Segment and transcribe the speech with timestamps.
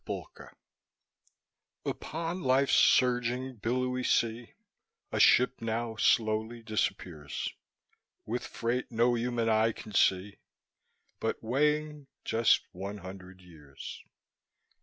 [0.03, 0.25] GONE
[1.85, 4.53] Upon time's surging, billowy sea
[5.11, 7.53] A ship now slowly disappears,
[8.25, 10.39] With freight no human eye can see,
[11.19, 14.03] But weighing just one hundred years.